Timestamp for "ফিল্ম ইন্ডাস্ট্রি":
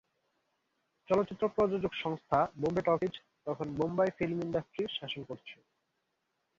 4.17-4.83